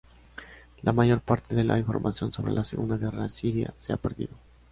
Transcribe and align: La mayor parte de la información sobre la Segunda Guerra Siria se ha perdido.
La 0.81 0.93
mayor 0.93 1.21
parte 1.21 1.53
de 1.53 1.63
la 1.63 1.77
información 1.77 2.33
sobre 2.33 2.51
la 2.53 2.63
Segunda 2.63 2.97
Guerra 2.97 3.29
Siria 3.29 3.75
se 3.77 3.93
ha 3.93 3.97
perdido. 3.97 4.33